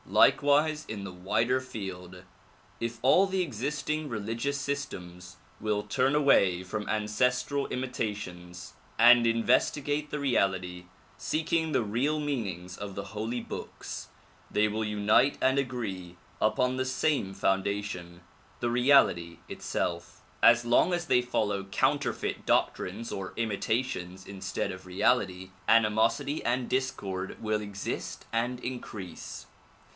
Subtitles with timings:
[0.07, 2.23] Likewise in the wider field,
[2.81, 10.19] if all the existing religious systems will turn away from ancestral imitations and investigate the
[10.19, 10.85] reality,
[11.17, 14.09] seeking the real meanings of the holy books,
[14.49, 18.21] they will unite and agree upon the same founda tion,
[18.59, 20.23] the reality itself.
[20.41, 27.41] As long as they follow counterfeit doctrines or imitations instead of reality, animosity and discord
[27.41, 29.45] will exist and increase.